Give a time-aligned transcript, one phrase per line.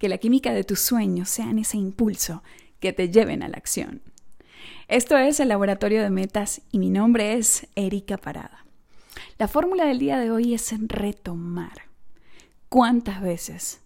[0.00, 2.42] que la química de tus sueños sean ese impulso
[2.80, 4.00] que te lleven a la acción.
[4.88, 8.64] Esto es el Laboratorio de Metas y mi nombre es Erika Parada.
[9.38, 11.82] La fórmula del día de hoy es retomar.
[12.70, 13.82] ¿Cuántas veces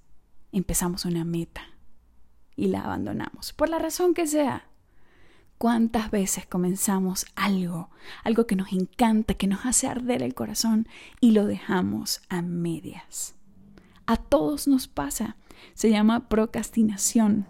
[0.52, 1.62] empezamos una meta
[2.54, 3.52] y la abandonamos?
[3.52, 4.68] Por la razón que sea.
[5.58, 7.90] ¿Cuántas veces comenzamos algo,
[8.22, 10.86] algo que nos encanta, que nos hace arder el corazón
[11.20, 13.34] y lo dejamos a medias?
[14.06, 15.36] A todos nos pasa.
[15.74, 17.46] Se llama procrastinación.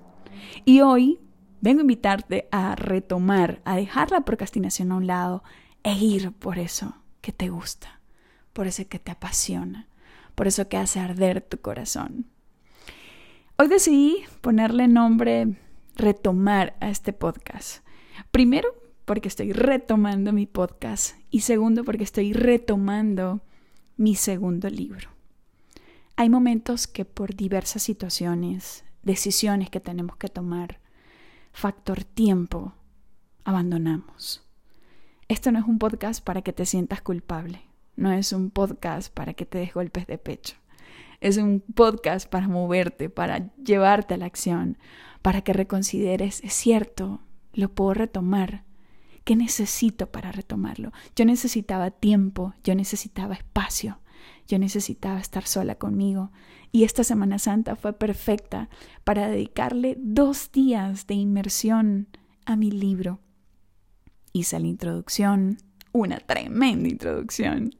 [0.64, 1.20] Y hoy
[1.60, 5.42] vengo a invitarte a retomar, a dejar la procrastinación a un lado
[5.82, 8.00] e ir por eso que te gusta,
[8.52, 9.88] por eso que te apasiona,
[10.34, 12.26] por eso que hace arder tu corazón.
[13.56, 15.56] Hoy decidí ponerle nombre
[15.96, 17.86] retomar a este podcast.
[18.30, 18.68] Primero,
[19.04, 23.42] porque estoy retomando mi podcast y segundo, porque estoy retomando
[23.96, 25.13] mi segundo libro.
[26.16, 30.78] Hay momentos que por diversas situaciones, decisiones que tenemos que tomar,
[31.52, 32.72] factor tiempo,
[33.42, 34.46] abandonamos.
[35.26, 37.62] Esto no es un podcast para que te sientas culpable,
[37.96, 40.54] no es un podcast para que te des golpes de pecho.
[41.20, 44.78] Es un podcast para moverte, para llevarte a la acción,
[45.20, 47.22] para que reconsideres, es cierto,
[47.54, 48.62] lo puedo retomar.
[49.24, 50.92] ¿Qué necesito para retomarlo?
[51.16, 53.98] Yo necesitaba tiempo, yo necesitaba espacio,
[54.46, 56.30] yo necesitaba estar sola conmigo
[56.72, 58.68] y esta Semana Santa fue perfecta
[59.04, 62.08] para dedicarle dos días de inmersión
[62.46, 63.20] a mi libro.
[64.32, 65.58] Hice la introducción,
[65.92, 67.70] una tremenda introducción.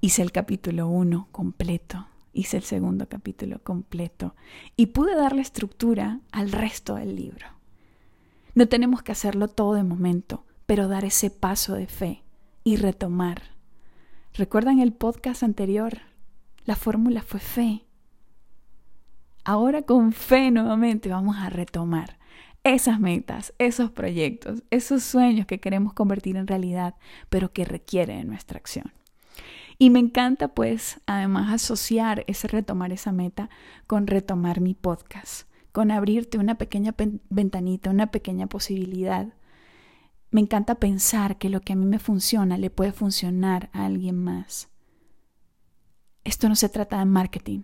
[0.00, 4.34] Hice el capítulo 1 completo, hice el segundo capítulo completo
[4.76, 7.46] y pude darle estructura al resto del libro.
[8.54, 12.24] No tenemos que hacerlo todo de momento, pero dar ese paso de fe
[12.64, 13.55] y retomar
[14.36, 16.02] ¿Recuerdan el podcast anterior?
[16.66, 17.86] La fórmula fue fe.
[19.44, 22.18] Ahora con fe nuevamente vamos a retomar
[22.62, 26.96] esas metas, esos proyectos, esos sueños que queremos convertir en realidad,
[27.30, 28.92] pero que requieren nuestra acción.
[29.78, 33.48] Y me encanta pues además asociar ese retomar esa meta
[33.86, 36.94] con retomar mi podcast, con abrirte una pequeña
[37.30, 39.32] ventanita, una pequeña posibilidad
[40.36, 44.22] me encanta pensar que lo que a mí me funciona le puede funcionar a alguien
[44.22, 44.68] más.
[46.24, 47.62] Esto no se trata de marketing,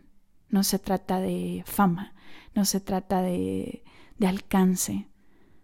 [0.49, 2.15] no se trata de fama,
[2.55, 3.85] no se trata de,
[4.17, 5.11] de alcance,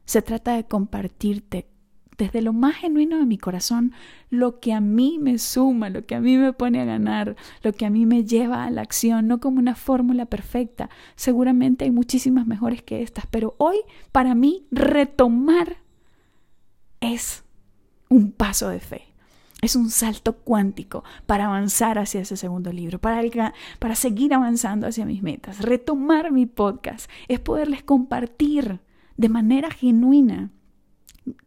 [0.05, 1.71] se trata de compartirte
[2.19, 3.95] desde lo más genuino de mi corazón
[4.29, 7.73] lo que a mí me suma, lo que a mí me pone a ganar, lo
[7.73, 10.91] que a mí me lleva a la acción, no como una fórmula perfecta.
[11.17, 13.79] Seguramente hay muchísimas mejores que estas, pero hoy
[14.13, 15.88] para mí retomar
[17.01, 17.45] es
[18.09, 19.05] un paso de fe.
[19.61, 25.05] Es un salto cuántico para avanzar hacia ese segundo libro, para, para seguir avanzando hacia
[25.05, 25.61] mis metas.
[25.61, 28.81] Retomar mi podcast es poderles compartir
[29.17, 30.51] de manera genuina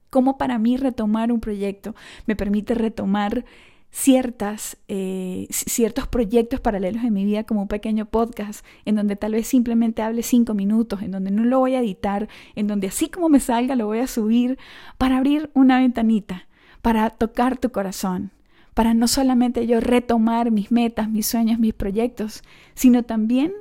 [0.10, 1.96] cómo para mí retomar un proyecto
[2.28, 3.46] me permite retomar
[3.92, 9.34] ciertas, eh, ciertos proyectos paralelos en mi vida como un pequeño podcast en donde tal
[9.34, 13.10] vez simplemente hable cinco minutos, en donde no lo voy a editar, en donde así
[13.10, 14.58] como me salga lo voy a subir
[14.98, 16.48] para abrir una ventanita,
[16.82, 18.32] para tocar tu corazón,
[18.74, 23.52] para no solamente yo retomar mis metas, mis sueños, mis proyectos, sino también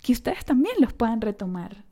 [0.00, 1.84] que ustedes también los puedan retomar.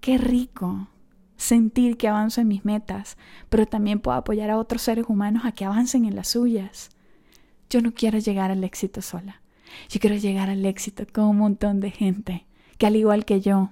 [0.00, 0.88] Qué rico
[1.36, 3.18] sentir que avanzo en mis metas,
[3.50, 6.93] pero también puedo apoyar a otros seres humanos a que avancen en las suyas.
[7.74, 9.42] Yo no quiero llegar al éxito sola.
[9.88, 12.46] Yo quiero llegar al éxito con un montón de gente
[12.78, 13.70] que al igual que yo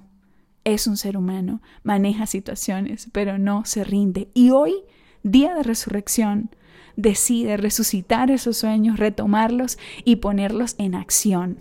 [0.65, 4.29] es un ser humano, maneja situaciones, pero no se rinde.
[4.35, 4.75] Y hoy,
[5.23, 6.51] día de resurrección,
[6.97, 11.61] decide resucitar esos sueños, retomarlos y ponerlos en acción.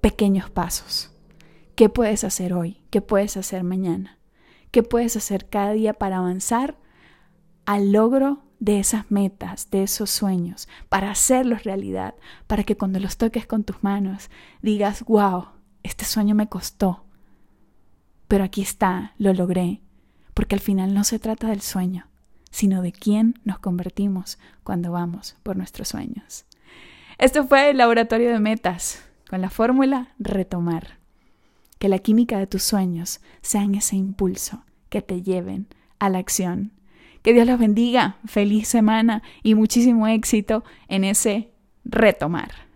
[0.00, 1.10] Pequeños pasos.
[1.74, 2.80] ¿Qué puedes hacer hoy?
[2.88, 4.16] ¿Qué puedes hacer mañana?
[4.70, 6.78] ¿Qué puedes hacer cada día para avanzar
[7.66, 12.14] al logro de esas metas, de esos sueños, para hacerlos realidad,
[12.46, 14.30] para que cuando los toques con tus manos
[14.62, 15.46] digas, wow,
[15.82, 17.04] este sueño me costó,
[18.26, 19.80] pero aquí está, lo logré,
[20.34, 22.06] porque al final no se trata del sueño,
[22.50, 26.44] sino de quién nos convertimos cuando vamos por nuestros sueños.
[27.18, 30.98] Esto fue el laboratorio de metas, con la fórmula retomar.
[31.78, 35.68] Que la química de tus sueños sean ese impulso que te lleven
[35.98, 36.72] a la acción
[37.22, 41.50] que Dios los bendiga, feliz semana y muchísimo éxito en ese
[41.84, 42.67] retomar.